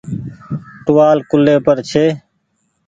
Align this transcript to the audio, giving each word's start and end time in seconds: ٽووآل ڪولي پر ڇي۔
ٽووآل 0.85 1.17
ڪولي 1.29 1.55
پر 1.65 1.77
ڇي۔ 1.89 2.05